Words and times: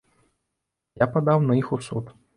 І 0.95 1.03
я 1.03 1.07
падаў 1.17 1.45
на 1.47 1.59
іх 1.63 1.67
у 1.79 1.83
суд. 1.91 2.05